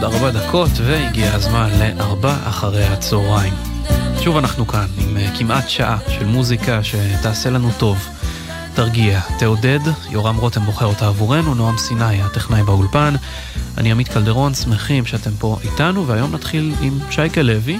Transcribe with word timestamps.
ועוד 0.00 0.14
ארבע 0.14 0.30
דקות, 0.30 0.70
והגיע 0.76 1.34
הזמן 1.34 1.70
לארבע 1.78 2.36
אחרי 2.44 2.84
הצהריים. 2.84 3.54
שוב 4.20 4.36
אנחנו 4.36 4.66
כאן 4.66 4.86
עם 4.98 5.16
אה, 5.16 5.28
כמעט 5.38 5.68
שעה 5.68 5.98
של 6.08 6.24
מוזיקה 6.24 6.80
שתעשה 6.84 7.50
לנו 7.50 7.70
טוב. 7.78 8.08
תרגיע, 8.74 9.20
תעודד, 9.38 9.78
יורם 10.10 10.36
רותם 10.36 10.60
בוחר 10.60 10.86
אותה 10.86 11.06
עבורנו, 11.08 11.54
נועם 11.54 11.78
סיני, 11.78 12.22
הטכנאי 12.22 12.62
באולפן. 12.62 13.14
אני 13.78 13.92
עמית 13.92 14.08
קלדרון, 14.08 14.54
שמחים 14.54 15.06
שאתם 15.06 15.30
פה 15.38 15.58
איתנו, 15.64 16.06
והיום 16.06 16.34
נתחיל 16.34 16.74
עם 16.80 16.98
שייקה 17.10 17.42
לוי. 17.42 17.78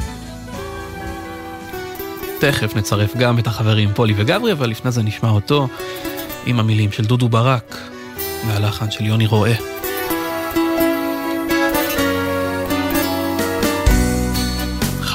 תכף 2.40 2.76
נצרף 2.76 3.16
גם 3.16 3.38
את 3.38 3.46
החברים 3.46 3.90
פולי 3.94 4.14
וגברי, 4.16 4.52
אבל 4.52 4.70
לפני 4.70 4.92
זה 4.92 5.02
נשמע 5.02 5.30
אותו 5.30 5.68
עם 6.46 6.60
המילים 6.60 6.92
של 6.92 7.04
דודו 7.04 7.28
ברק 7.28 7.76
והלחן 8.46 8.90
של 8.90 9.06
יוני 9.06 9.26
רואה. 9.26 9.77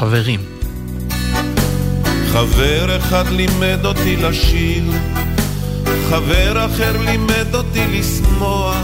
חברים. 0.03 0.39
חבר 2.31 2.97
אחד 2.97 3.27
לימד 3.27 3.85
אותי 3.85 4.15
לשיר, 4.15 4.83
חבר 6.09 6.65
אחר 6.65 7.01
לימד 7.01 7.55
אותי 7.55 7.87
לשמוח, 7.87 8.75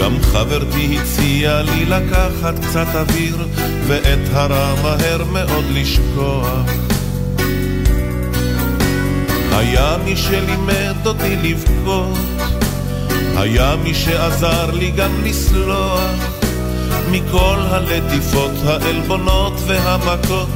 גם 0.00 0.12
חברתי 0.22 0.98
הציעה 0.98 1.62
לי 1.62 1.84
לקחת 1.84 2.54
קצת 2.64 2.86
אוויר, 2.94 3.36
ואת 3.86 4.18
הרע 4.32 4.74
מהר 4.82 5.24
מאוד 5.32 5.64
לשכוח. 5.72 6.66
היה 9.52 9.96
מי 10.04 10.16
שלימד 10.16 11.06
אותי 11.06 11.36
לבכות, 11.36 12.18
היה 13.36 13.76
מי 13.84 13.94
שעזר 13.94 14.70
לי 14.70 14.90
גם 14.90 15.10
לסלוח. 15.24 16.41
מכל 17.10 17.58
הלטיפות, 17.70 18.50
העלבונות 18.66 19.52
והמכות, 19.66 20.48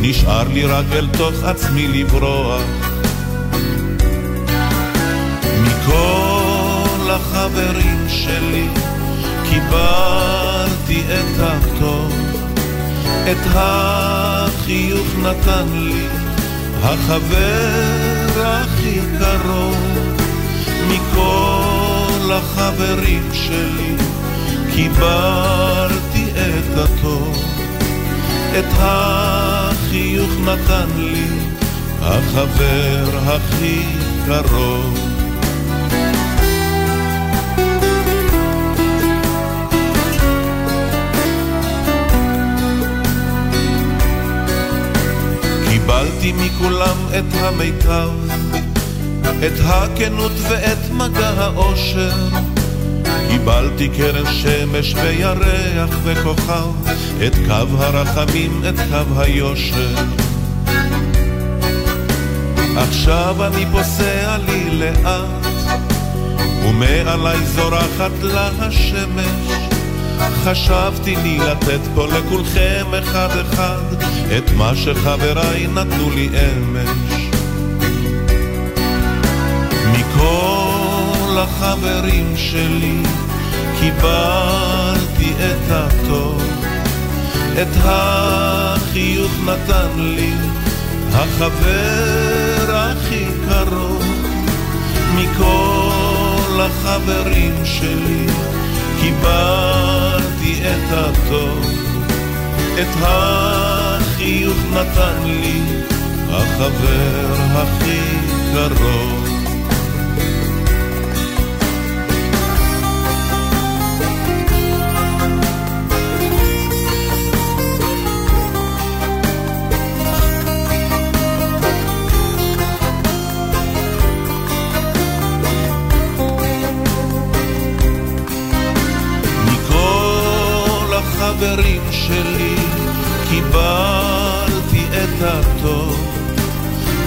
נשאר 0.00 0.48
לי 0.48 0.64
רק 0.64 0.84
אל 0.92 1.06
תוך 1.18 1.44
עצמי 1.44 1.88
לברוח. 1.88 2.62
מכל 5.62 7.10
החברים 7.10 8.06
שלי 8.08 8.66
קיבלתי 9.50 11.02
את 11.08 11.40
הטוב, 11.40 12.12
את 13.30 13.46
החיוך 13.54 15.06
נתן 15.22 15.66
לי 15.72 16.06
החבר 16.82 18.42
הכי 18.44 19.00
קרוב. 19.18 19.92
מכל 20.88 22.32
החברים 22.32 23.28
שלי 23.32 23.96
קיבלתי 24.74 25.81
את 26.58 26.78
הטוב, 26.78 27.44
את 28.58 28.64
החיוך 28.78 30.30
נתן 30.44 30.86
לי 30.96 31.24
החבר 32.00 33.18
הכי 33.26 33.82
קרוב. 34.26 34.98
קיבלתי 45.68 46.32
מכולם 46.32 46.96
את 47.18 47.34
המיטב, 47.34 48.10
את 49.22 49.60
הכנות 49.64 50.32
ואת 50.48 50.90
מגע 50.90 51.28
האושר. 51.28 52.51
קיבלתי 53.32 53.88
קרן 53.88 54.32
שמש 54.32 54.94
וירח 54.94 55.90
וכוכב, 56.04 56.90
את 57.26 57.34
קו 57.46 57.76
הרחמים, 57.78 58.62
את 58.68 58.74
קו 58.76 59.20
היושר. 59.20 59.94
עכשיו 62.76 63.46
אני 63.46 63.66
פוסע 63.72 64.36
לי 64.46 64.70
לאט, 64.70 65.46
ומעלי 66.64 67.46
זורחת 67.46 68.22
לה 68.22 68.50
השמש. 68.58 69.52
חשבתי 70.44 71.16
לי 71.16 71.38
לתת 71.38 71.80
פה 71.94 72.06
לכולכם 72.06 72.86
אחד 72.98 73.28
אחד, 73.38 74.02
את 74.38 74.52
מה 74.56 74.72
שחבריי 74.76 75.66
נתנו 75.66 76.10
לי 76.10 76.28
אמש. 76.28 77.22
מכל 79.92 81.38
החברים 81.38 82.32
שלי 82.36 83.02
קיבלתי 83.82 85.32
את 85.32 85.70
הטוב, 85.70 86.42
את 87.62 87.76
החיוך 87.84 89.32
נתן 89.44 89.98
לי 89.98 90.32
החבר 91.12 92.76
הכי 92.76 93.24
קרוב 93.48 94.04
מכל 95.14 96.60
החברים 96.60 97.54
שלי 97.64 98.26
קיבלתי 99.00 100.60
את 100.60 100.92
הטוב, 100.92 101.66
את 102.74 102.96
החיוך 103.00 104.58
נתן 104.72 105.22
לי 105.24 105.62
החבר 106.30 107.34
הכי 107.54 108.00
קרוב. 108.52 109.21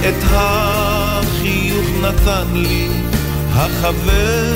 את 0.08 0.24
החיוך 0.30 1.86
נתן 2.02 2.46
לי 2.54 2.88
החבר 3.52 4.54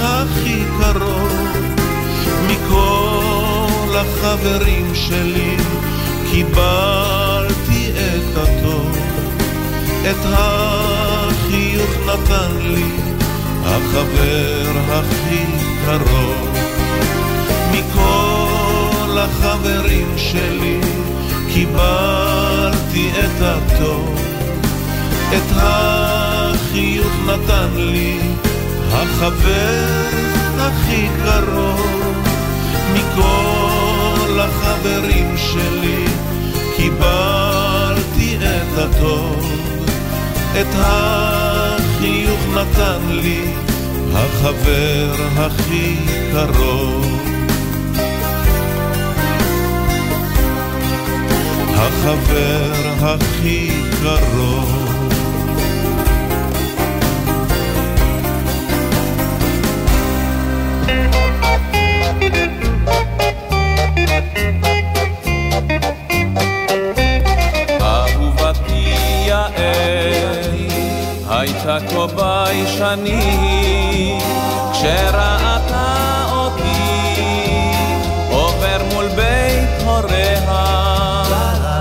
הכי 0.00 0.62
קרוב. 0.80 1.50
מכל 2.46 3.96
החברים 3.96 4.94
שלי 4.94 5.56
קיבלתי 6.30 7.90
את 7.96 8.36
הטוב, 8.36 8.98
את 10.10 10.24
החיוך 10.24 11.90
נתן 12.06 12.56
לי 12.60 12.90
החבר 13.64 14.80
הכי 14.90 15.44
קרוב. 15.86 16.56
מכל 17.72 19.08
לחברים 19.14 20.14
שלי 20.16 20.80
קיבלתי 21.52 23.10
את 23.10 23.42
הטוב, 23.42 24.29
את 25.36 25.52
החיוך 25.56 27.12
נתן 27.26 27.68
לי 27.76 28.18
החבר 28.92 30.08
הכי 30.58 31.08
קרוב. 31.24 32.00
מכל 32.92 34.40
החברים 34.40 35.36
שלי 35.36 36.04
קיבלתי 36.76 38.36
את 38.36 38.78
הטוב, 38.78 39.46
את 40.60 40.66
החיוך 40.74 42.40
נתן 42.54 43.00
לי 43.10 43.44
החבר 44.14 45.14
הכי 45.36 45.96
קרוב. 46.32 47.20
החבר 51.76 52.72
הכי 53.00 53.70
קרוב. 54.02 54.79
כה 71.88 72.06
ביישנית 72.16 73.70
כשראתה 74.72 76.24
אותי 76.32 77.22
עובר 78.30 78.82
מול 78.92 79.08
בית 79.08 79.82
הוריה 79.84 80.40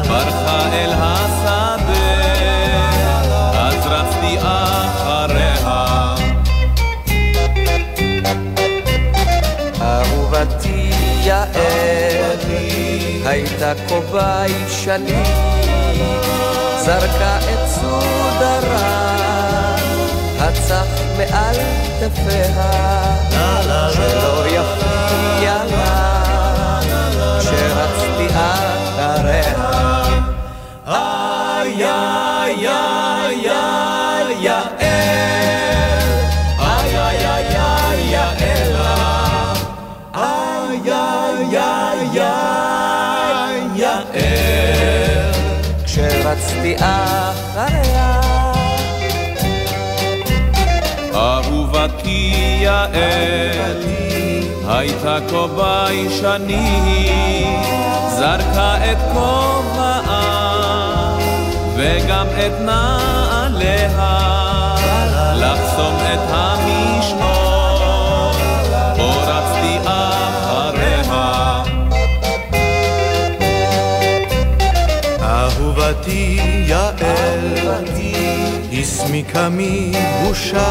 ברחה 0.08 0.62
אל 0.74 0.92
השדה, 0.94 2.30
אז 3.54 3.88
רצתי 3.88 4.38
אחריה. 4.40 6.16
אהובתי 9.82 10.92
הייתה 13.26 13.74
כה 13.88 14.00
ביישנית, 14.12 15.28
זרקה 16.78 17.38
את 17.38 17.68
סודרה, 17.68 19.39
הצח 20.72 20.86
מעל 21.18 21.56
כתפיה, 22.00 22.46
שלא 23.94 24.48
יפתיע 24.48 25.64
לה, 25.72 26.80
כשרצתי 27.40 28.28
אחריה. 28.34 29.54
איי 30.88 31.86
איי 31.86 32.68
איי 32.68 33.50
איי 33.50 34.36
יעל, 34.40 34.70
איי 36.60 36.98
איי 36.98 37.26
איי 37.26 37.56
איי 37.56 38.00
יעלה, 38.12 38.94
איי 40.16 40.80
איי 40.86 41.58
איי 41.58 42.22
איי 42.22 43.60
יעל, 43.76 44.10
כשרצתי 45.86 46.76
אחריה. 46.76 48.29
יעל, 52.70 53.84
הייתה 54.68 55.18
כה 55.30 55.48
ביישנית, 55.58 57.10
זרקה 58.18 58.72
את 58.92 58.98
כובעה 59.14 61.18
וגם 61.76 62.28
את 62.28 62.62
נעליה, 62.62 63.90
לחסום 65.36 65.96
את 66.14 66.20
המשמור, 66.30 68.32
פה 68.96 69.10
רצתי 69.28 69.78
אחריה. 69.84 71.64
אהובתי 75.22 76.40
יעל, 76.68 77.58
הסמיקה 78.74 79.48
מבושה 79.52 80.70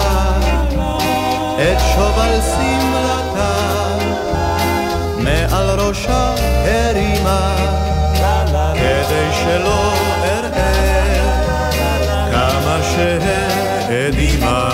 את 1.58 1.78
שובל 1.94 2.40
שמלתה, 2.40 3.55
מעל 5.19 5.81
ראשה 5.81 6.34
הרימה, 6.64 7.56
כדי 8.75 9.28
שלא 9.32 9.99
שהאדימה. 12.99 14.69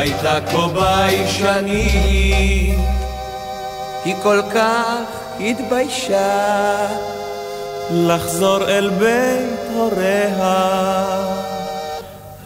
הייתה 0.00 0.38
כה 0.50 0.68
ביישנית 0.68 1.90
היא 4.04 4.14
כל 4.22 4.40
כך 4.54 5.04
התביישה 5.40 6.86
לחזור 7.90 8.68
אל 8.68 8.90
בית 8.90 9.60
הוריה. 9.74 11.06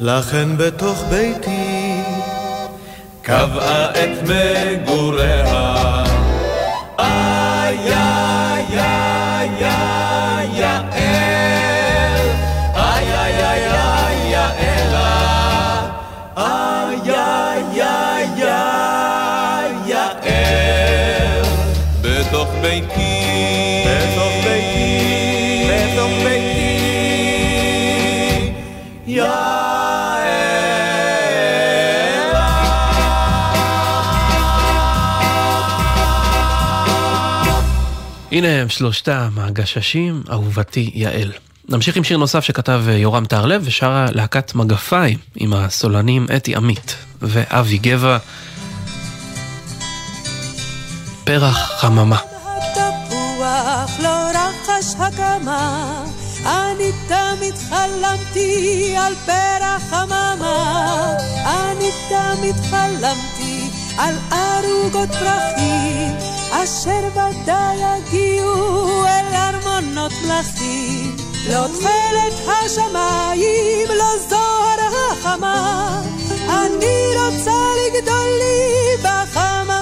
לכן 0.01 0.57
בתוך 0.57 1.05
ביתי 1.11 2.01
קבעה 3.23 3.91
את 3.91 4.29
מגוריה. 4.29 5.64
הנה 38.45 38.63
הם 38.63 38.69
שלושתם, 38.69 39.29
הגששים, 39.37 40.23
אהובתי 40.31 40.91
יעל. 40.95 41.33
נמשיך 41.69 41.97
עם 41.97 42.05
שיר 42.05 42.17
נוסף 42.17 42.45
שכתב 42.45 42.83
אה, 42.89 42.93
יורם 42.93 43.25
טהרלב 43.25 43.63
ושרה 43.65 44.07
להקת 44.13 44.55
מגפיים 44.55 45.19
עם 45.37 45.53
הסולנים 45.53 46.27
אתי 46.37 46.57
עמית 46.57 46.97
ואבי 47.23 47.79
גבע. 47.79 48.19
פרח 51.25 51.81
חממה. 51.81 52.19
לא 54.03 54.25
אני 56.47 56.93
תמיד 57.09 57.55
חלמתי 57.69 58.95
על 58.99 59.13
פרח 59.27 59.83
חממה, 59.91 61.17
אני 61.45 61.91
תמיד 62.09 62.57
חלמתי 62.71 63.69
על 63.99 64.15
ערוגות 64.31 65.09
פרחים, 65.09 66.15
אשר 66.63 67.09
ודאי 67.13 67.77
יגיעו 67.77 69.05
אל 69.07 69.35
ארמונות 69.35 70.13
מלכים. 70.27 71.17
לא 71.51 71.67
תכלת 71.67 72.49
השמיים, 72.49 73.89
לא 73.89 74.19
זוהר 74.29 74.81
החמה, 75.13 76.03
אני 76.49 77.17
רוצה 77.17 77.53
לגדול 77.87 78.29
לי 78.39 78.97
בחממה 79.03 79.74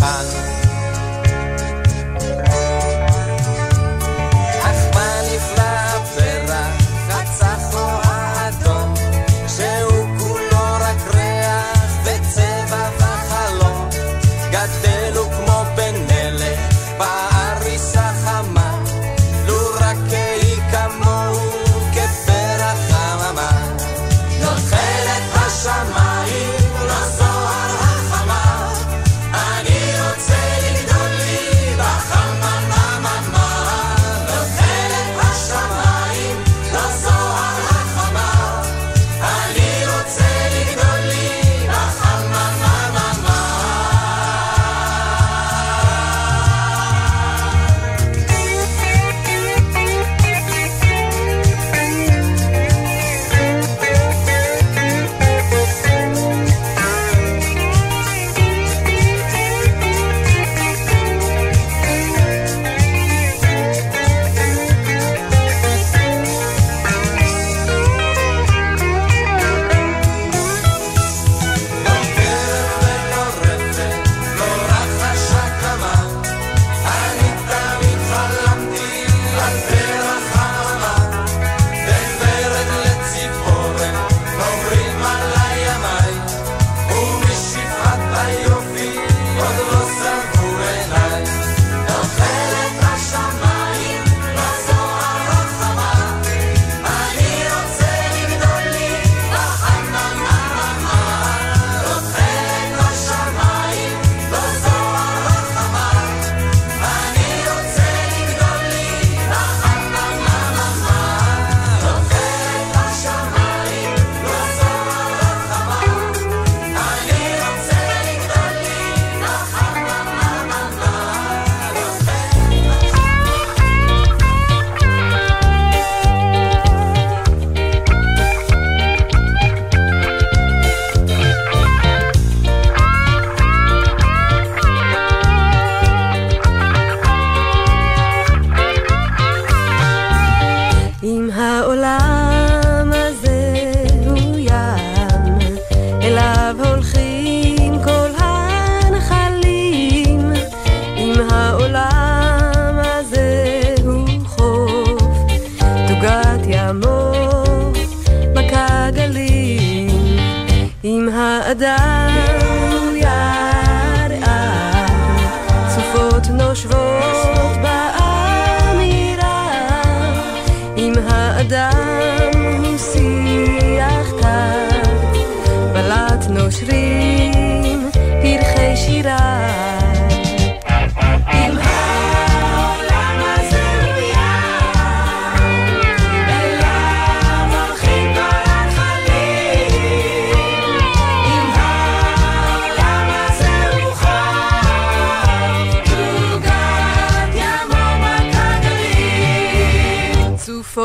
pan. 0.00 0.49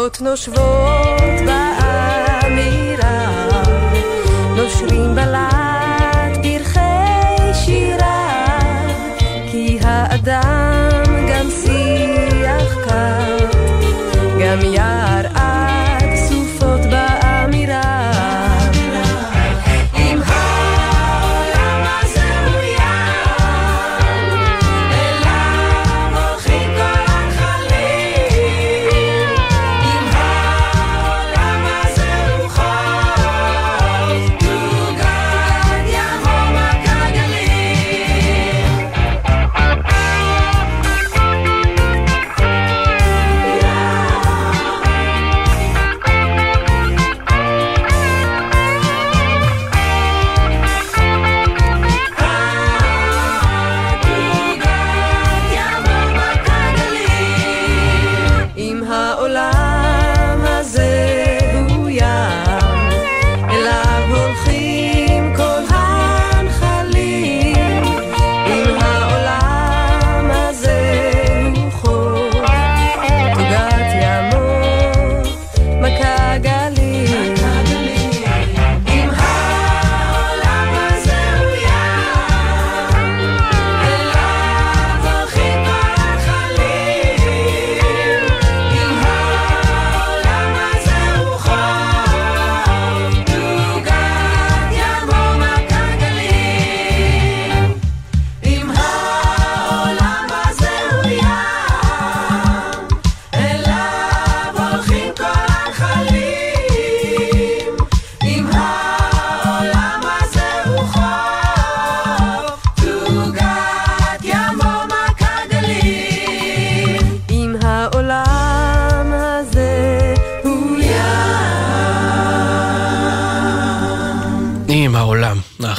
שעות 0.05 0.21
נושבות 0.21 1.45
בארץ. 1.45 1.84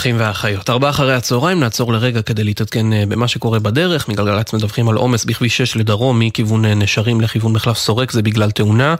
האחים 0.06 0.20
והאחיות. 0.20 0.70
ארבעה 0.70 0.90
אחרי 0.90 1.14
הצהריים 1.14 1.60
נעצור 1.60 1.92
לרגע 1.92 2.22
כדי 2.22 2.44
להתעדכן 2.44 2.92
אה, 2.92 3.04
במה 3.08 3.28
שקורה 3.28 3.58
בדרך. 3.58 4.08
מגלגלצ 4.08 4.52
מדווחים 4.52 4.88
על 4.88 4.96
עומס 4.96 5.24
בכביש 5.24 5.56
6 5.56 5.76
לדרום 5.76 6.18
מכיוון 6.18 6.64
אה, 6.64 6.74
נשרים 6.74 7.20
לכיוון 7.20 7.52
מחלף 7.52 7.78
סורק, 7.78 8.12
זה 8.12 8.22
בגלל 8.22 8.50
תאונה. 8.50 8.94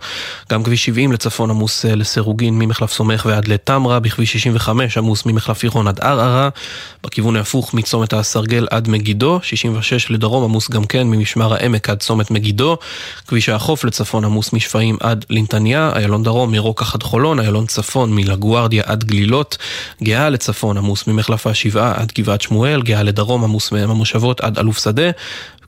גם 0.53 0.63
כביש 0.63 0.85
70 0.85 1.13
לצפון 1.13 1.51
עמוס 1.51 1.85
אה, 1.85 1.95
לסירוגין 1.95 2.59
ממחלף 2.59 2.93
סומך 2.93 3.27
ועד 3.29 3.49
לתמרה, 3.49 4.01
בכביש 4.01 4.33
65 4.33 4.99
עמוס 4.99 5.27
ממחלף 5.27 5.63
עירון 5.63 5.89
עד 5.89 6.01
ערערה. 6.01 6.49
בכיוון 7.05 7.37
ההפוך 7.37 7.75
מצומת 7.75 8.13
הסרגל 8.13 8.67
עד 8.71 8.89
מגידו, 8.89 9.41
66 9.43 10.11
לדרום 10.11 10.45
עמוס 10.45 10.71
גם 10.71 10.85
כן 10.85 11.07
ממשמר 11.07 11.55
העמק 11.55 11.91
עד 11.91 11.99
צומת 11.99 12.31
מגידו. 12.31 12.77
כביש 13.27 13.49
החוף 13.49 13.85
לצפון 13.85 14.25
עמוס 14.25 14.53
משפעים 14.53 14.97
עד 15.01 15.25
לינתניה, 15.31 15.93
איילון 15.95 16.23
דרום 16.23 16.53
מרוקח 16.53 16.95
עד 16.95 17.03
חולון, 17.03 17.41
איילון 17.41 17.67
צפון 17.67 18.15
מלגוארדיה 18.15 18.83
עד 18.87 19.05
גלילות. 19.05 19.59
גאה 20.03 20.31
לצפון 20.31 20.77
עמוס 20.77 20.96
ממחלף 21.07 21.47
השבעה 21.47 21.93
עד 21.97 22.13
גבעת 22.19 22.41
שמואל, 22.41 22.83
גאה 22.83 23.03
לדרום 23.03 23.45
עמוס 23.45 23.73
מהמושבות 23.73 24.41
עד 24.41 24.59
אלוף 24.59 24.79
שדה, 24.79 25.11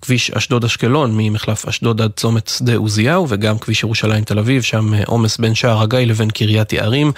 כביש 0.03 0.31
אשדוד-אשקלון 0.31 1.11
ממחלף 1.17 1.67
אשדוד 1.67 2.01
עד 2.01 2.11
צומת 2.17 2.49
שדה 2.49 2.77
עוזיהו, 2.77 3.27
וגם 3.29 3.59
כביש 3.59 3.83
ירושלים-תל 3.83 4.39
אביב, 4.39 4.63
שם 4.63 4.91
עומס 5.07 5.39
בין 5.39 5.55
שער 5.55 5.83
הגיא 5.83 5.99
לבין 5.99 6.31
קריית 6.31 6.73
יערים, 6.73 7.13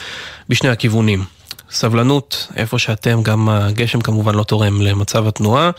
בשני 0.49 0.69
הכיוונים. 0.69 1.25
סבלנות, 1.71 2.47
איפה 2.57 2.79
שאתם, 2.79 3.23
גם 3.23 3.49
הגשם 3.49 4.00
כמובן 4.00 4.35
לא 4.35 4.43
תורם 4.43 4.83
למצב 4.83 5.26
התנועה. 5.26 5.71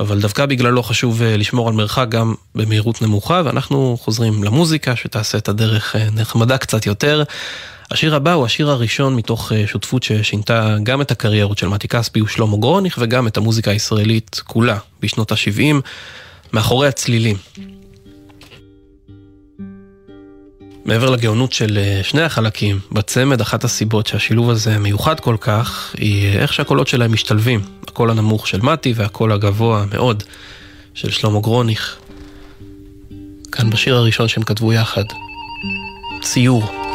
אבל 0.00 0.20
דווקא 0.20 0.46
בגללו 0.46 0.82
חשוב 0.82 1.22
אה, 1.22 1.36
לשמור 1.36 1.68
על 1.68 1.74
מרחק 1.74 2.06
גם 2.08 2.34
במהירות 2.54 3.02
נמוכה, 3.02 3.42
ואנחנו 3.44 3.96
חוזרים 4.00 4.44
למוזיקה 4.44 4.96
שתעשה 4.96 5.38
את 5.38 5.48
הדרך 5.48 5.96
אה, 5.96 6.08
נחמדה 6.14 6.58
קצת 6.58 6.86
יותר. 6.86 7.22
השיר 7.90 8.14
הבא 8.14 8.32
הוא 8.32 8.44
השיר 8.44 8.70
הראשון 8.70 9.16
מתוך 9.16 9.52
אה, 9.52 9.66
שותפות 9.66 10.02
ששינתה 10.02 10.76
גם 10.82 11.00
את 11.00 11.10
הקריירות 11.10 11.58
של 11.58 11.68
מתי 11.68 11.88
כספי 11.88 12.22
ושלמה 12.22 12.56
גרוניך 12.56 12.98
וגם 13.00 13.26
את 13.26 13.36
המוזיקה 13.36 13.70
הישראלית 13.70 14.40
כולה 14.46 14.78
בשנות 15.00 15.32
ה-70, 15.32 15.74
מאחורי 16.52 16.88
הצלילים. 16.88 17.36
מעבר 20.84 21.10
לגאונות 21.10 21.52
של 21.52 21.78
אה, 21.78 22.00
שני 22.02 22.22
החלקים, 22.22 22.80
בצמד 22.92 23.40
אחת 23.40 23.64
הסיבות 23.64 24.06
שהשילוב 24.06 24.50
הזה 24.50 24.78
מיוחד 24.78 25.20
כל 25.20 25.36
כך, 25.40 25.94
היא 25.98 26.38
איך 26.38 26.52
שהקולות 26.52 26.88
שלהם 26.88 27.12
משתלבים. 27.12 27.60
הקול 27.88 28.10
הנמוך 28.10 28.46
של 28.46 28.60
מתי 28.60 28.92
והקול 28.96 29.32
הגבוה 29.32 29.84
מאוד 29.92 30.22
של 30.94 31.10
שלמה 31.10 31.40
גרוניך. 31.40 31.96
כאן 33.52 33.70
בשיר 33.70 33.96
הראשון 33.96 34.28
שהם 34.28 34.42
כתבו 34.42 34.72
יחד. 34.72 35.04
ציור. 36.22 36.87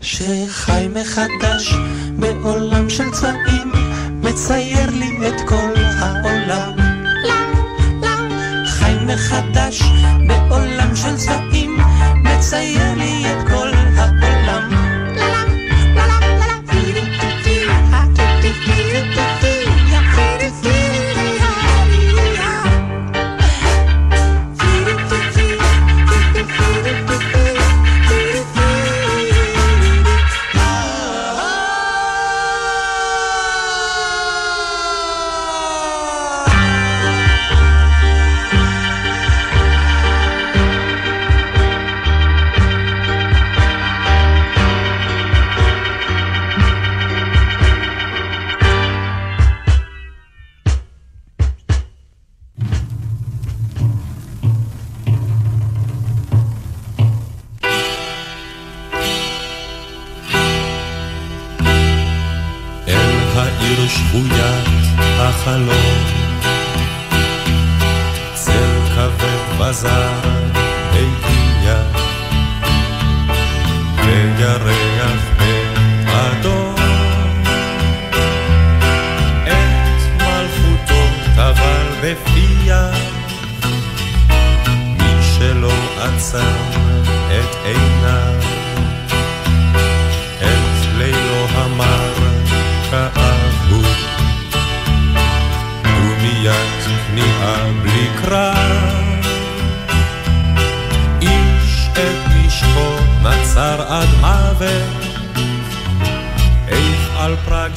שחי 0.00 0.88
מחדש 0.94 1.74
בעולם 2.18 2.90
של 2.90 3.10
צבעים, 3.10 3.72
מצייר 4.22 4.90
לי 4.90 5.28
את 5.28 5.40
כל 5.48 5.74
העולם. 5.98 6.72
חי 8.66 8.94
מחדש 9.06 9.82
בעולם 10.28 10.96
של 10.96 11.16
צבעים, 11.16 11.78
מצייר 12.24 12.94
לי 12.96 13.24
את... 13.29 13.29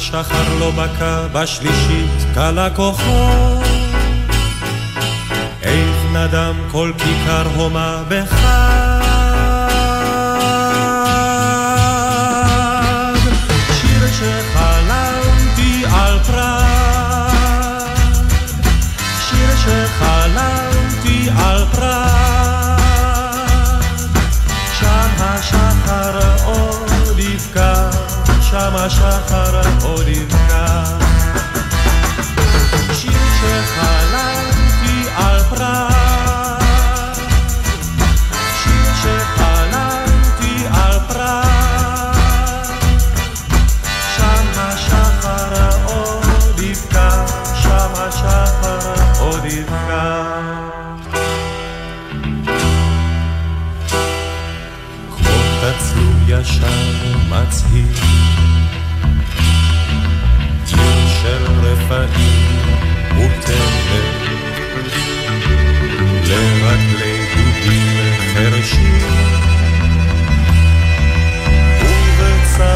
שחר 0.04 0.58
לא 0.60 0.72
בקע 0.72 1.28
בשלישית 1.28 2.26
קלה 2.34 2.70
כוחו. 2.70 3.62
איך 5.62 5.98
נדם 6.14 6.56
כל 6.72 6.92
כיכר 6.98 7.48
הומה 7.56 8.04
בחג. 8.10 8.93
שם 28.54 28.76
השחר 28.76 29.62
עוד 29.84 30.08
יבקע. 30.08 30.84
שיר 32.94 33.12
שחלמתי 33.40 35.10
על 35.16 35.40
פראג, 35.50 37.14
שיר 38.64 38.94
שחלמתי 39.02 40.66
על 40.72 41.00
פראג, 41.08 42.68
שם 44.18 44.46
השחר 44.56 45.78
עוד 45.86 46.60
יבקע, 46.60 47.26
שם 47.62 47.92
השחר 47.96 48.94
עוד 49.20 49.46
יבקע. 49.46 50.24
כמו 55.18 55.38
תצלום 55.62 56.24
ישר 56.28 56.68
מצהיר 57.30 57.63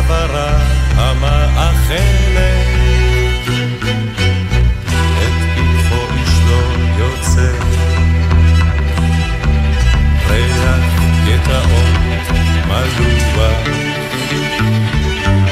ובצווארה 0.08 0.58
המאכלת. 0.96 1.98
את 5.18 5.34
פתחו 5.56 6.02
איש 6.16 6.34
לא 6.50 6.62
יוצא. 6.98 7.52
ריח 10.30 10.86
גטאות 11.26 11.98
מלוח 12.68 13.68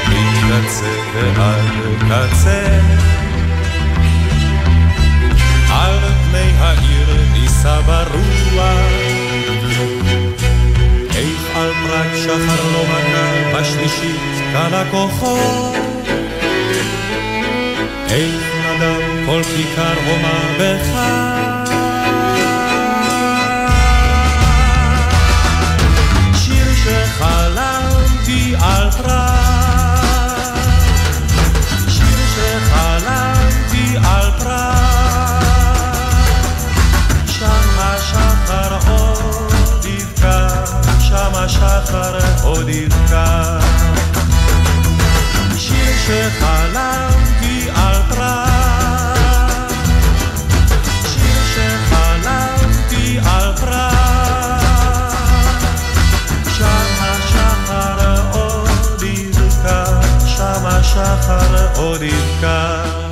מקצה 0.08 0.92
ועד 1.14 1.64
קצה. 1.98 2.80
על 5.70 5.98
פני 6.30 6.50
העיר 6.58 7.08
נישא 7.32 7.80
ברוח, 7.80 8.90
איך 11.16 11.56
על 11.56 11.72
פרק 11.86 12.14
שחר 12.14 12.72
לא 12.72 12.84
מכה 12.84 13.58
בשלישית 13.60 14.35
קל 14.56 14.74
הכוחו. 14.74 15.72
איך 18.08 18.44
נדם 18.54 19.26
כל 19.26 19.42
כיכר 19.42 19.94
הומה 20.06 20.40
בחג. 20.58 21.72
שיר 26.34 26.66
שחלמתי 26.74 28.54
על 28.60 28.90
פרק 28.90 29.36
השחר 41.46 42.18
עוד 42.42 42.68
יבקע. 42.68 43.58
שיר 43.58 43.75
שחלמתי 46.06 47.68
על 47.74 48.02
פראג, 48.08 49.70
שיר 51.04 51.40
שחלמתי 51.54 53.18
על 53.24 53.56
פראג, 53.56 55.12
שם 56.56 56.86
השחר 57.00 58.22
עוד 58.32 59.02
יבקע, 59.02 59.84
שם 60.26 60.66
השחר 60.66 61.66
עוד 61.76 62.02
יבקע. 62.02 63.05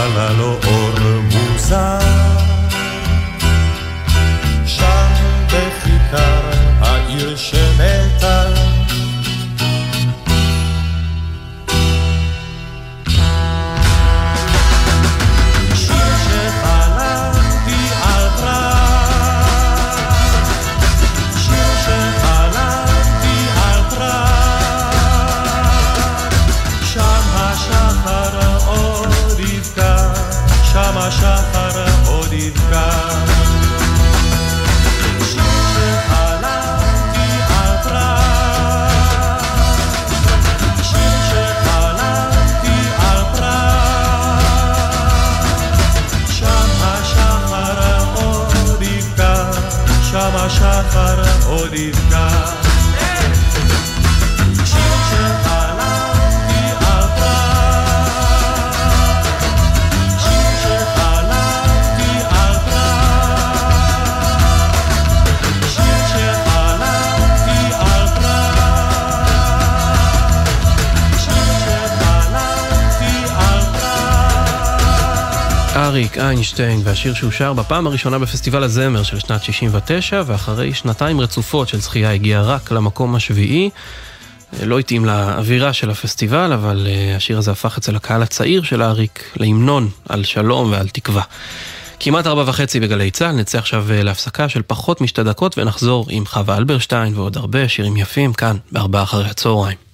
אז 0.00 0.16
עלה 0.16 0.59
איינשטיין 76.30 76.80
והשיר 76.84 77.14
שהוא 77.14 77.30
שר 77.30 77.52
בפעם 77.52 77.86
הראשונה 77.86 78.18
בפסטיבל 78.18 78.62
הזמר 78.62 79.02
של 79.02 79.18
שנת 79.18 79.42
69 79.42 80.22
ואחרי 80.26 80.74
שנתיים 80.74 81.20
רצופות 81.20 81.68
של 81.68 81.80
זכייה 81.80 82.12
הגיע 82.12 82.42
רק 82.42 82.72
למקום 82.72 83.14
השביעי. 83.14 83.70
לא 84.62 84.78
התאים 84.78 85.04
לאווירה 85.04 85.72
של 85.72 85.90
הפסטיבל, 85.90 86.52
אבל 86.52 86.86
אה, 86.90 87.16
השיר 87.16 87.38
הזה 87.38 87.50
הפך 87.50 87.78
אצל 87.78 87.96
הקהל 87.96 88.22
הצעיר 88.22 88.62
של 88.62 88.82
אריק 88.82 89.32
להמנון 89.36 89.88
על 90.08 90.24
שלום 90.24 90.70
ועל 90.72 90.88
תקווה. 90.88 91.22
כמעט 92.00 92.26
ארבע 92.26 92.44
וחצי 92.46 92.80
בגלי 92.80 93.10
צה"ל, 93.10 93.32
נצא 93.32 93.58
עכשיו 93.58 93.86
אה, 93.90 94.02
להפסקה 94.02 94.48
של 94.48 94.62
פחות 94.66 95.00
משתי 95.00 95.22
דקות 95.22 95.58
ונחזור 95.58 96.06
עם 96.10 96.26
חווה 96.26 96.56
אלברשטיין 96.56 97.14
ועוד 97.14 97.36
הרבה 97.36 97.68
שירים 97.68 97.96
יפים 97.96 98.32
כאן 98.32 98.56
בארבעה 98.72 99.02
אחרי 99.02 99.30
הצהריים. 99.30 99.89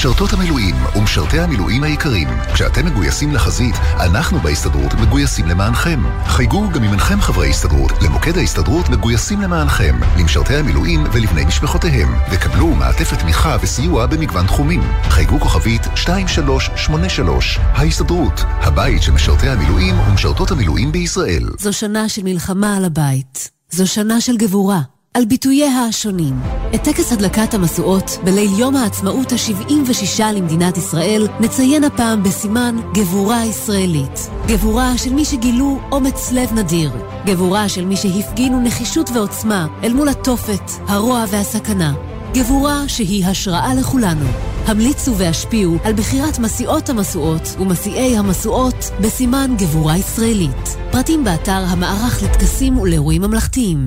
משרתות 0.00 0.32
המילואים 0.32 0.74
ומשרתי 0.96 1.40
המילואים 1.40 1.82
היקרים, 1.82 2.28
כשאתם 2.54 2.86
מגויסים 2.86 3.32
לחזית, 3.32 3.74
אנחנו 3.76 4.38
בהסתדרות 4.38 4.94
מגויסים 4.94 5.46
למענכם. 5.46 6.00
חייגו 6.26 6.70
גם 6.70 6.84
אם 6.84 6.90
אינכם 6.90 7.20
חברי 7.20 7.50
הסתדרות, 7.50 7.92
למוקד 8.02 8.38
ההסתדרות 8.38 8.88
מגויסים 8.88 9.40
למענכם, 9.40 10.00
למשרתי 10.18 10.54
המילואים 10.54 11.04
ולבני 11.12 11.44
משפחותיהם, 11.44 12.08
וקבלו 12.30 12.66
מעטפת 12.66 13.18
תמיכה 13.18 13.56
וסיוע 13.62 14.06
במגוון 14.06 14.46
תחומים. 14.46 14.80
חייגו 15.02 15.40
כוכבית 15.40 15.86
2383, 15.86 17.58
ההסתדרות, 17.60 18.40
הבית 18.44 19.02
של 19.02 19.12
משרתי 19.12 19.48
המילואים 19.48 20.00
ומשרתות 20.00 20.50
המילואים 20.50 20.92
בישראל. 20.92 21.44
זו 21.58 21.72
שנה 21.72 22.08
של 22.08 22.22
מלחמה 22.22 22.76
על 22.76 22.84
הבית. 22.84 23.50
זו 23.70 23.86
שנה 23.86 24.20
של 24.20 24.36
גבורה. 24.36 24.80
על 25.14 25.24
ביטוייה 25.24 25.84
השונים. 25.84 26.34
את 26.74 26.84
טקס 26.84 27.12
הדלקת 27.12 27.54
המשואות 27.54 28.10
בליל 28.24 28.50
יום 28.58 28.76
העצמאות 28.76 29.32
ה-76 29.32 30.22
למדינת 30.34 30.76
ישראל 30.76 31.28
נציין 31.40 31.84
הפעם 31.84 32.22
בסימן 32.22 32.76
גבורה 32.94 33.44
ישראלית. 33.44 34.30
גבורה 34.46 34.98
של 34.98 35.12
מי 35.12 35.24
שגילו 35.24 35.78
אומץ 35.92 36.32
לב 36.32 36.52
נדיר. 36.52 36.90
גבורה 37.26 37.68
של 37.68 37.84
מי 37.84 37.96
שהפגינו 37.96 38.60
נחישות 38.60 39.10
ועוצמה 39.14 39.66
אל 39.82 39.92
מול 39.92 40.08
התופת, 40.08 40.70
הרוע 40.88 41.24
והסכנה. 41.28 41.94
גבורה 42.34 42.88
שהיא 42.88 43.26
השראה 43.26 43.74
לכולנו. 43.74 44.26
המליצו 44.66 45.16
והשפיעו 45.16 45.76
על 45.84 45.92
בחירת 45.92 46.38
מסיעות 46.38 46.88
המשואות 46.88 47.56
ומסיעי 47.60 48.16
המשואות 48.16 48.90
בסימן 49.00 49.54
גבורה 49.58 49.96
ישראלית. 49.96 50.76
פרטים 50.90 51.24
באתר 51.24 51.64
המערך 51.68 52.22
לטקסים 52.22 52.78
ולאירועים 52.78 53.22
ממלכתיים. 53.22 53.86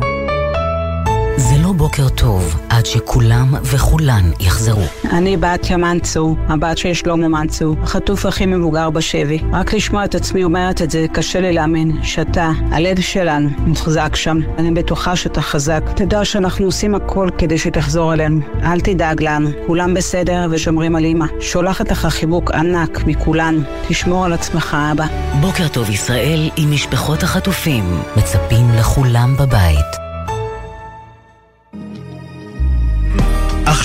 בוקר 1.77 2.09
טוב 2.09 2.55
עד 2.69 2.85
שכולם 2.85 3.53
וכולן 3.63 4.31
יחזרו. 4.39 4.81
אני 5.11 5.37
בתיה 5.37 5.77
מנצור, 5.77 6.35
הבת 6.47 6.77
של 6.77 6.93
שלמה 6.93 7.27
מנצור, 7.27 7.75
החטוף 7.83 8.25
הכי 8.25 8.45
מבוגר 8.45 8.89
בשבי. 8.89 9.39
רק 9.53 9.73
לשמוע 9.73 10.05
את 10.05 10.15
עצמי 10.15 10.43
אומרת 10.43 10.81
את 10.81 10.91
זה, 10.91 11.05
קשה 11.13 11.41
לי 11.41 11.53
להאמין 11.53 12.03
שאתה, 12.03 12.51
הלב 12.71 13.01
שלנו, 13.01 13.49
מוחזק 13.57 14.15
שם. 14.15 14.37
אני 14.57 14.71
בטוחה 14.71 15.15
שאתה 15.15 15.41
חזק. 15.41 15.81
תדע 15.95 16.25
שאנחנו 16.25 16.65
עושים 16.65 16.95
הכל 16.95 17.29
כדי 17.37 17.57
שתחזור 17.57 18.13
אלינו. 18.13 18.39
אל 18.63 18.79
תדאג 18.79 19.23
לנו, 19.23 19.49
כולם 19.67 19.93
בסדר 19.93 20.47
ושומרים 20.51 20.95
על 20.95 21.05
אמא. 21.05 21.25
שולחת 21.39 21.91
לך 21.91 22.05
חיבוק 22.05 22.51
ענק 22.51 23.03
מכולנו. 23.07 23.61
תשמור 23.87 24.25
על 24.25 24.33
עצמך, 24.33 24.77
אבא. 24.91 25.05
בוקר 25.41 25.67
טוב 25.67 25.89
ישראל 25.89 26.49
עם 26.57 26.71
משפחות 26.71 27.23
החטופים. 27.23 27.83
מצפים 28.17 28.69
לכולם 28.79 29.35
בבית. 29.39 30.12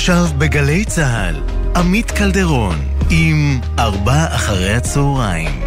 עכשיו 0.09 0.27
בגלי 0.39 0.85
צה"ל, 0.85 1.35
עמית 1.77 2.11
קלדרון 2.11 2.77
עם 3.11 3.61
ארבע 3.79 4.27
אחרי 4.35 4.75
הצהריים. 4.75 5.61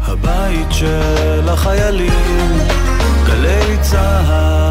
הבית 0.00 0.66
של 0.70 1.48
החיילים, 1.48 2.58
גלי 3.26 3.76
צה"ל 3.80 4.63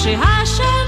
כשהשם 0.00 0.79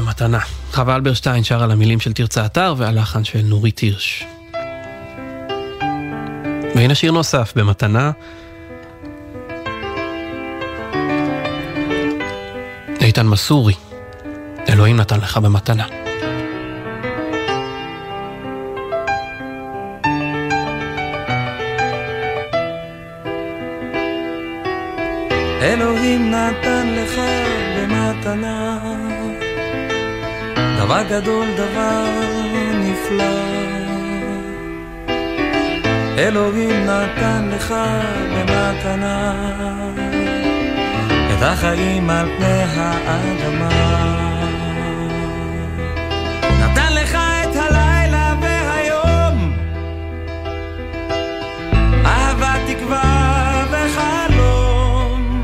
במתנה. 0.00 0.38
חווה 0.72 0.94
אלברשטיין 0.94 1.44
שר 1.44 1.62
על 1.62 1.70
המילים 1.70 2.00
של 2.00 2.12
תרצה 2.12 2.46
אתר 2.46 2.74
והלחן 2.78 3.24
של 3.24 3.40
נורית 3.44 3.78
הירש. 3.78 4.24
והנה 6.74 6.94
שיר 6.94 7.12
נוסף 7.12 7.52
במתנה. 7.56 8.10
איתן 13.00 13.26
מסורי, 13.26 13.74
אלוהים 14.68 14.96
נתן 14.96 15.20
לך 15.20 15.36
במתנה. 15.36 15.86
אלוהים 25.62 26.30
נתן 26.30 26.86
לך 26.86 27.20
במתנה 27.76 28.87
דבר 30.88 31.02
גדול, 31.02 31.46
דבר 31.56 32.04
נפלא. 32.74 33.24
אלוהים 36.18 36.84
נתן 36.86 37.48
לך 37.52 37.74
במתנה 38.32 39.34
את 41.32 41.42
החיים 41.42 42.10
על 42.10 42.28
פני 42.36 42.62
האדמה. 42.76 43.68
נתן 46.60 46.92
לך 46.92 47.14
את 47.14 47.56
הלילה 47.56 48.34
והיום, 48.40 49.52
אהבה, 52.06 52.54
תקווה 52.66 53.64
וחלום, 53.70 55.42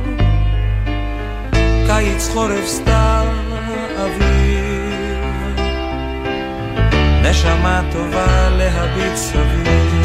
קיץ, 1.87 2.29
חורף, 2.33 2.67
סתיו, 2.67 3.04
נשמה 7.35 7.83
טובה 7.93 8.49
להביט 8.51 9.17
סביב. 9.17 10.05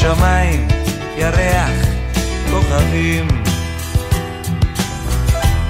שמיים, 0.00 0.68
ירח, 1.16 1.70
כוכבים. 2.50 3.28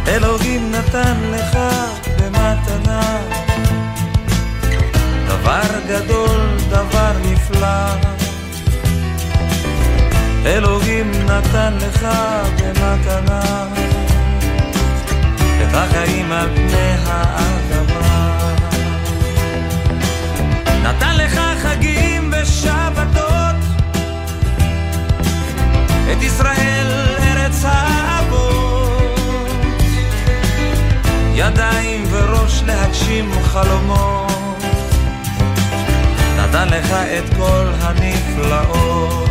אלוהים 0.09 0.73
נתן 0.73 1.17
לך 1.33 1.59
במתנה 2.19 3.48
דבר 5.41 5.79
גדול, 5.89 6.57
דבר 6.69 7.13
נפלא. 7.25 8.09
אלוהים 10.47 11.13
נתן 11.27 11.75
לך 11.81 12.07
במתנה 12.57 13.67
את 15.63 15.75
החיים 15.75 16.33
על 16.33 16.49
פני 16.55 16.95
האדמה. 17.07 18.55
נתן 20.83 21.17
לך 21.17 21.41
חגים 21.63 22.33
ושבתות, 22.33 23.57
את 26.13 26.23
ישראל 26.23 26.87
ארץ 27.19 27.65
האבות, 27.65 29.21
ידיים 31.35 32.05
וראש 32.11 32.63
להגשים 32.67 33.31
חלומות, 33.43 34.38
נתן 36.59 36.69
לך 36.79 36.93
את 36.93 37.35
כל 37.37 37.67
הנפלאות. 37.81 39.29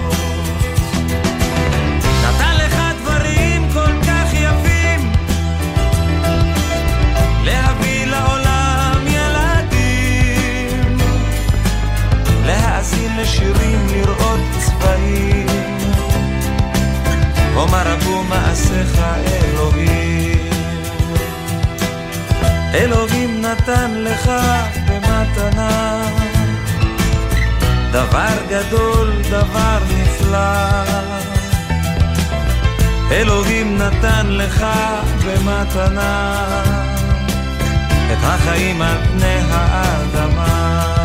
להאזין 12.45 13.17
לשירים, 13.17 13.87
לראות 13.91 14.39
צבעים. 14.59 15.47
אומר 17.55 17.83
רבו 17.85 18.23
מעשיך 18.23 19.01
אלוהים. 19.27 20.49
אלוהים 22.73 23.41
נתן 23.41 23.91
לך 23.91 24.31
במתנה 24.87 26.26
דבר 27.97 28.33
גדול, 28.49 29.11
דבר 29.29 29.77
נפלא. 29.89 30.83
אלוהים 33.11 33.77
נתן 33.77 34.25
לך 34.29 34.65
במתנה 35.25 36.45
את 38.11 38.17
החיים 38.21 38.81
על 38.81 38.97
פני 39.11 39.39
האדמה. 39.51 40.96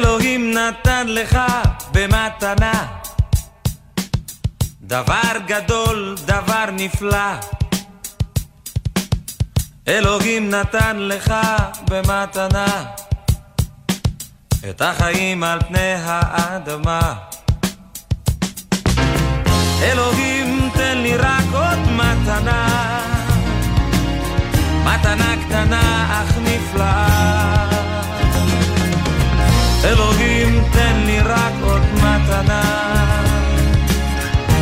אלוהים 0.00 0.54
נתן 0.54 1.06
לך 1.08 1.38
במתנה 1.92 2.86
דבר 4.80 5.32
גדול, 5.46 6.16
דבר 6.26 6.64
נפלא. 6.72 7.32
אלוהים 9.88 10.50
נתן 10.50 10.96
לך 10.96 11.34
במתנה 11.84 12.84
את 14.70 14.82
החיים 14.82 15.44
על 15.44 15.60
פני 15.68 15.94
האדמה. 16.04 17.14
אלוהים 19.82 20.70
תן 20.74 20.98
לי 20.98 21.16
רק 21.16 21.44
עוד 21.52 21.78
מתנה, 21.78 22.68
מתנה 24.84 25.34
קטנה 25.46 26.06
אך 26.22 26.36
נפלאה. 26.38 27.79
אלוהים 29.84 30.64
תן 30.72 30.96
לי 31.06 31.20
רק 31.20 31.52
עוד 31.62 31.82
מתנה, 31.94 32.62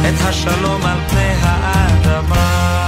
את 0.09 0.21
השלום 0.21 0.87
על 0.87 0.99
פני 1.09 1.33
האדמה. 1.43 2.88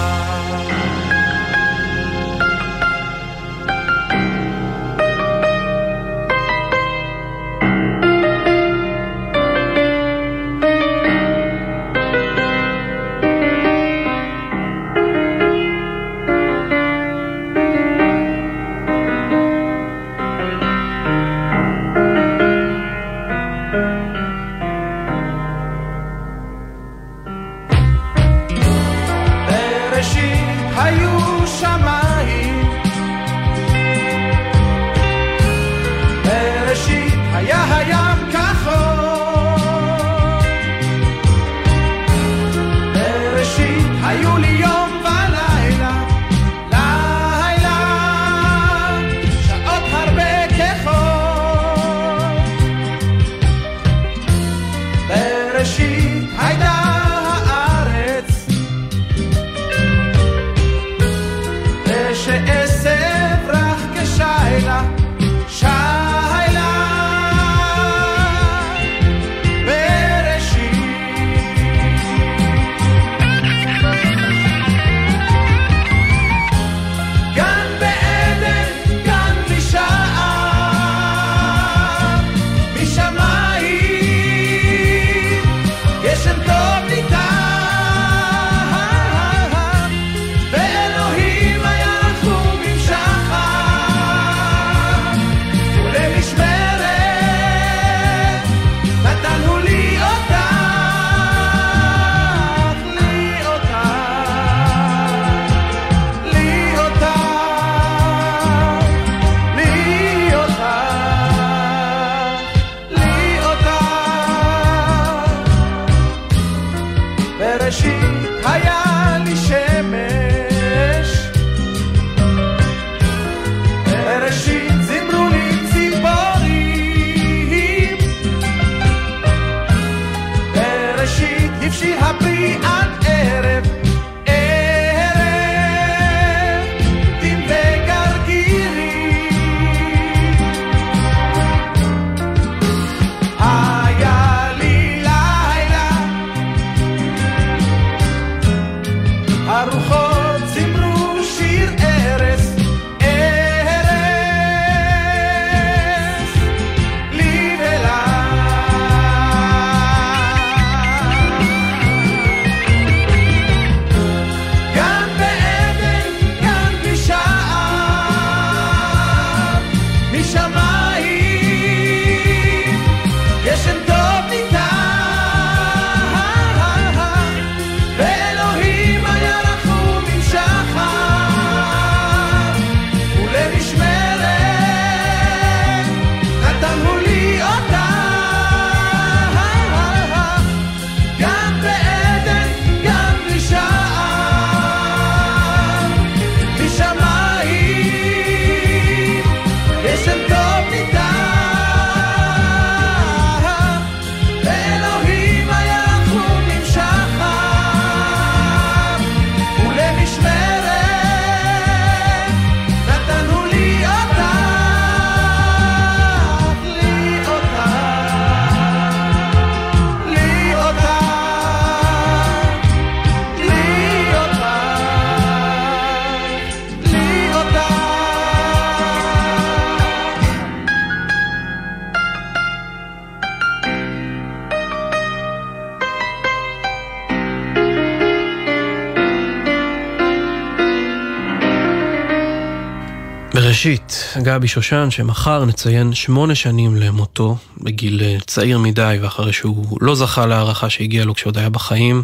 ראשית, 243.41 244.15
גבי 244.23 244.49
שושן, 244.49 244.91
שמחר 244.91 245.45
נציין 245.45 245.95
שמונה 245.95 246.35
שנים 246.35 246.77
למותו, 246.77 247.37
בגיל 247.59 248.03
אה, 248.03 248.17
צעיר 248.27 248.59
מדי, 248.59 248.99
ואחרי 249.01 249.33
שהוא 249.33 249.79
לא 249.81 249.95
זכה 249.95 250.27
להערכה 250.27 250.71
שהגיעה 250.71 251.05
לו 251.05 251.15
כשעוד 251.15 251.39
היה 251.39 251.51
בחיים, 251.51 252.03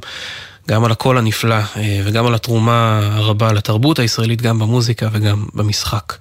גם 0.69 0.85
על 0.85 0.93
הקול 0.93 1.19
הנפלא 1.19 1.55
אה, 1.55 2.01
וגם 2.05 2.27
על 2.27 2.35
התרומה 2.35 3.01
הרבה 3.13 3.53
לתרבות 3.53 3.99
הישראלית, 3.99 4.43
גם 4.43 4.59
במוזיקה 4.59 5.09
וגם 5.13 5.47
במשחק. 5.55 6.15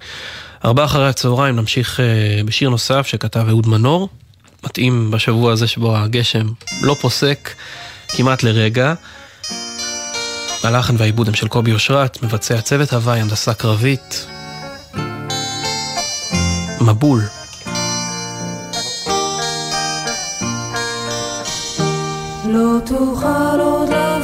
ארבעה 0.64 0.84
אחרי 0.84 1.08
הצהריים 1.08 1.56
נמשיך 1.56 2.00
אה, 2.00 2.04
בשיר 2.44 2.70
נוסף 2.70 3.06
שכתב 3.06 3.44
אהוד 3.48 3.68
מנור, 3.68 4.08
מתאים 4.64 5.10
בשבוע 5.10 5.52
הזה 5.52 5.66
שבו 5.66 5.96
הגשם 5.96 6.46
לא 6.82 6.96
פוסק 7.00 7.50
כמעט 8.08 8.42
לרגע. 8.42 8.94
הלחן 10.62 10.94
והעיבוד 10.98 11.28
הם 11.28 11.34
של 11.34 11.48
קובי 11.48 11.72
אושרת, 11.72 12.22
מבצע 12.22 12.60
צוות 12.60 12.92
הוואי, 12.92 13.20
הנדסה 13.20 13.54
קרבית, 13.54 14.26
מבול. 16.86 17.20
לא 22.44 22.78
תוכל 22.84 23.60
עוד 23.60 23.88
לבוא 23.88 24.15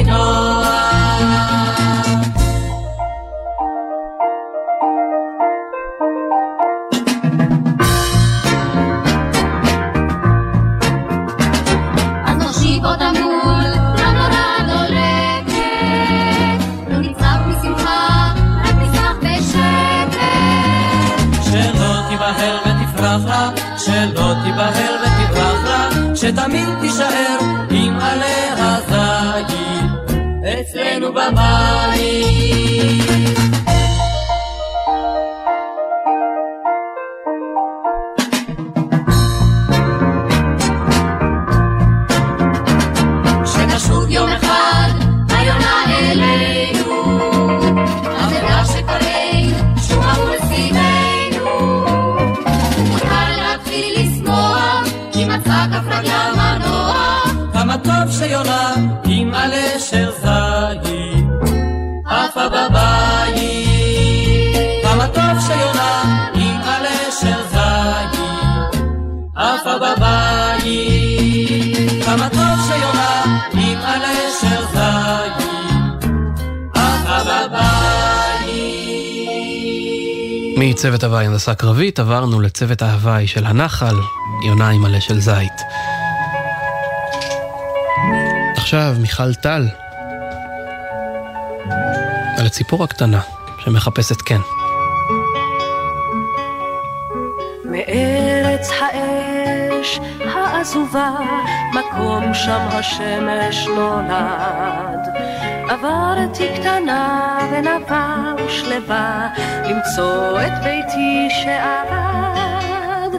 Adonai. 0.00 0.51
מצוות 80.82 81.04
הוואי 81.04 81.26
הנדסה 81.26 81.54
קרבית 81.54 81.98
עברנו 81.98 82.40
לצוות 82.40 82.82
ההוואי 82.82 83.26
של 83.26 83.46
הנחל, 83.46 83.94
יונה 84.46 84.68
עם 84.68 84.82
מלא 84.82 85.00
של 85.00 85.20
זית. 85.20 85.62
עכשיו 88.56 88.94
מיכל 89.00 89.34
טל, 89.34 89.68
על 92.38 92.46
הציפור 92.46 92.84
הקטנה 92.84 93.20
שמחפשת 93.64 94.22
כן. 94.22 94.40
מארץ 97.64 98.70
האש 98.80 100.00
העזובה, 100.34 101.10
מקום 101.72 102.34
שם 102.34 102.68
השמש 102.70 103.66
נולד. 103.66 104.91
עברתי 105.68 106.48
קטנה 106.54 107.38
ונבה 107.52 108.32
ושלווה 108.46 109.28
למצוא 109.64 110.40
את 110.40 110.62
ביתי 110.62 111.28
שאבד 111.30 113.18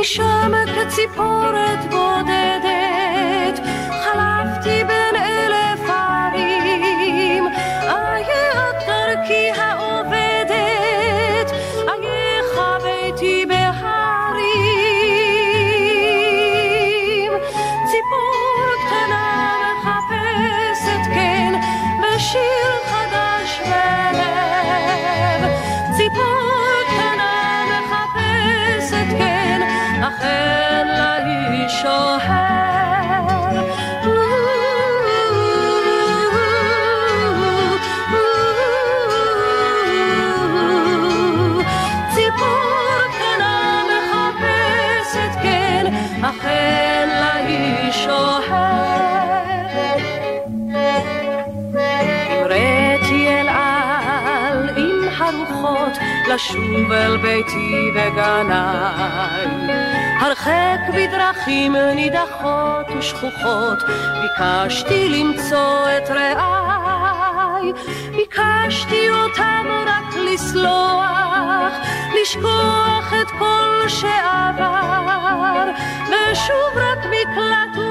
משם 0.00 0.52
כציפורת 0.74 1.84
בודדת 1.90 3.60
חלפתי 4.04 4.84
ב... 4.84 5.01
שוב 56.72 56.92
אל 56.92 57.16
ביתי 57.16 57.90
וגניי. 57.94 59.46
הרחק 60.20 60.80
בדרכים 60.94 61.76
נידחות 61.76 62.86
ושכוחות, 62.98 63.78
ביקשתי 64.22 65.08
למצוא 65.08 65.88
את 65.96 66.10
רעיי. 66.10 67.72
ביקשתי 68.16 69.10
אותם 69.10 69.66
רק 69.86 70.14
לסלוח, 70.16 71.72
לשכוח 72.22 73.12
את 73.22 73.30
כל 73.38 73.88
שעבר, 73.88 75.70
ושוב 76.08 76.76
רק 76.76 76.98
מקלט 77.06 77.81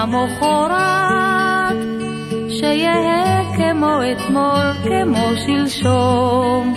המחרת, 0.00 1.76
שיהיה 2.48 3.42
כמו 3.56 3.98
אתמול, 4.12 4.72
כמו 4.84 5.26
שלשום. 5.46 6.74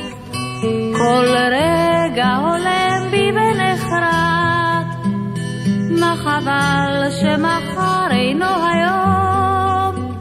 כל 0.94 1.26
רגע 1.52 2.36
הולם 2.36 3.08
בי 3.12 3.32
ונחרט, 3.32 4.88
מה 6.00 6.16
חבל 6.18 7.10
שמחר 7.22 8.12
אינו 8.12 8.46
היום. 8.46 10.14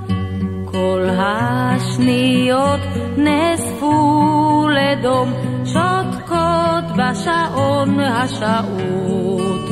כל 0.64 1.09
השניות 1.18 2.80
נאספו 3.16 4.68
לדום, 4.70 5.32
שותקות 5.64 6.84
בשעון 6.96 8.00
השעות. 8.00 9.62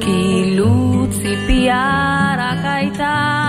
כאילו 0.00 1.06
ציפייה 1.10 2.31
רק 3.02 3.41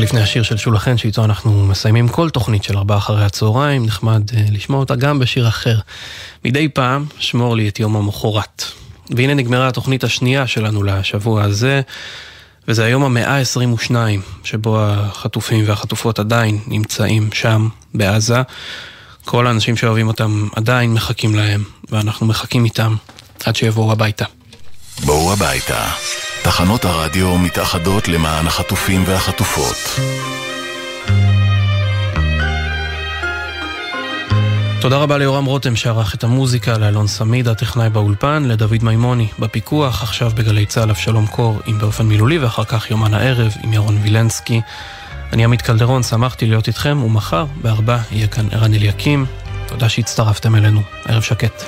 לפני 0.00 0.20
השיר 0.20 0.42
של 0.42 0.56
שולה 0.56 0.78
חן, 0.78 0.98
שאיתו 0.98 1.24
אנחנו 1.24 1.66
מסיימים 1.66 2.08
כל 2.08 2.30
תוכנית 2.30 2.64
של 2.64 2.76
ארבעה 2.76 2.98
אחרי 2.98 3.24
הצהריים, 3.24 3.86
נחמד 3.86 4.22
אה, 4.36 4.44
לשמוע 4.52 4.80
אותה 4.80 4.96
גם 4.96 5.18
בשיר 5.18 5.48
אחר. 5.48 5.78
מדי 6.44 6.68
פעם, 6.68 7.06
שמור 7.18 7.56
לי 7.56 7.68
את 7.68 7.80
יום 7.80 7.96
המחרת. 7.96 8.64
והנה 9.10 9.34
נגמרה 9.34 9.68
התוכנית 9.68 10.04
השנייה 10.04 10.46
שלנו 10.46 10.82
לשבוע 10.82 11.42
הזה, 11.42 11.80
וזה 12.68 12.84
היום 12.84 13.04
המאה 13.04 13.38
ה-22, 13.38 13.94
שבו 14.44 14.80
החטופים 14.80 15.64
והחטופות 15.66 16.18
עדיין 16.18 16.58
נמצאים 16.66 17.28
שם, 17.32 17.68
בעזה. 17.94 18.42
כל 19.24 19.46
האנשים 19.46 19.76
שאוהבים 19.76 20.08
אותם 20.08 20.48
עדיין 20.56 20.94
מחכים 20.94 21.34
להם, 21.34 21.64
ואנחנו 21.90 22.26
מחכים 22.26 22.64
איתם 22.64 22.96
עד 23.44 23.56
שיבואו 23.56 23.92
הביתה. 23.92 24.24
בואו 25.04 25.32
הביתה. 25.32 25.88
תחנות 26.42 26.84
הרדיו 26.84 27.38
מתאחדות 27.38 28.08
למען 28.08 28.46
החטופים 28.46 29.04
והחטופות. 29.06 30.00
תודה 34.80 34.96
רבה 34.96 35.18
ליורם 35.18 35.44
רותם 35.44 35.76
שערך 35.76 36.14
את 36.14 36.24
המוזיקה, 36.24 36.78
לאלון 36.78 37.06
סמיד, 37.06 37.48
הטכנאי 37.48 37.90
באולפן, 37.90 38.44
לדוד 38.44 38.84
מימוני 38.84 39.28
בפיקוח, 39.38 40.02
עכשיו 40.02 40.30
בגלי 40.34 40.66
צה"ל 40.66 40.90
אבשלום 40.90 41.26
קור 41.26 41.60
עם 41.66 41.78
באופן 41.78 42.06
מילולי, 42.06 42.38
ואחר 42.38 42.64
כך 42.64 42.90
יומן 42.90 43.14
הערב 43.14 43.52
עם 43.62 43.72
ירון 43.72 43.98
וילנסקי. 44.02 44.60
אני 45.32 45.44
עמית 45.44 45.62
קלדרון, 45.62 46.02
שמחתי 46.02 46.46
להיות 46.46 46.68
איתכם, 46.68 47.02
ומחר 47.02 47.44
בארבע 47.62 47.98
יהיה 48.10 48.26
כאן 48.26 48.46
ערן 48.50 48.74
אליקים. 48.74 49.26
תודה 49.66 49.88
שהצטרפתם 49.88 50.54
אלינו. 50.54 50.82
ערב 51.08 51.22
שקט. 51.22 51.64